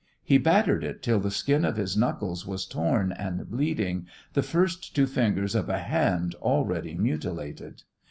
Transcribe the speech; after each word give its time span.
He 0.23 0.39
battered 0.39 0.83
it 0.83 1.03
till 1.03 1.19
the 1.19 1.29
skin 1.29 1.63
of 1.63 1.77
his 1.77 1.95
knuckles 1.95 2.43
was 2.47 2.65
torn 2.65 3.11
and 3.11 3.47
bleeding 3.51 4.07
the 4.33 4.41
first 4.41 4.95
two 4.95 5.05
fingers 5.05 5.53
of 5.53 5.69
a 5.69 5.77
hand 5.77 6.33
already 6.41 6.95
mutilated. 6.95 7.83